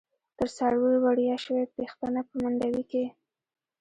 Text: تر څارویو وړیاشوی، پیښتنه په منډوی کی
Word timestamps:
تر 0.37 0.47
څارویو 0.55 1.03
وړیاشوی، 1.05 1.71
پیښتنه 1.77 2.19
په 2.27 2.33
منډوی 2.41 2.83
کی 2.91 3.05